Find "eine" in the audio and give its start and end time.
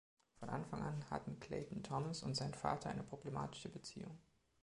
2.89-3.03